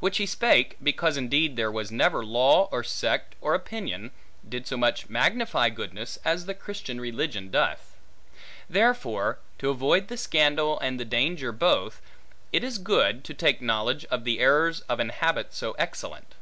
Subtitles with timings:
[0.00, 4.10] Which he spake, because indeed there was never law, or sect, or opinion,
[4.48, 7.96] did so much magnify goodness, as the Christian religion doth.
[8.68, 12.02] Therefore, to avoid the scandal and the danger both,
[12.52, 16.34] it is good, to take knowledge of the errors of an habit so excellent.